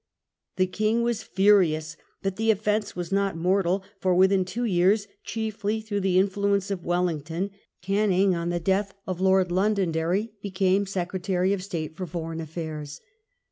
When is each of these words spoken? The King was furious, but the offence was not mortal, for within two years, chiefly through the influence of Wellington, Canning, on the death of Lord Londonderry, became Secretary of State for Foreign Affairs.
The 0.55 0.65
King 0.65 1.03
was 1.03 1.21
furious, 1.21 1.95
but 2.23 2.35
the 2.37 2.49
offence 2.49 2.95
was 2.95 3.11
not 3.11 3.37
mortal, 3.37 3.83
for 3.99 4.15
within 4.15 4.45
two 4.45 4.65
years, 4.65 5.07
chiefly 5.23 5.79
through 5.79 5.99
the 5.99 6.17
influence 6.17 6.71
of 6.71 6.83
Wellington, 6.83 7.51
Canning, 7.83 8.33
on 8.33 8.49
the 8.49 8.59
death 8.59 8.95
of 9.05 9.21
Lord 9.21 9.51
Londonderry, 9.51 10.31
became 10.41 10.87
Secretary 10.87 11.53
of 11.53 11.61
State 11.61 11.95
for 11.95 12.07
Foreign 12.07 12.41
Affairs. 12.41 12.99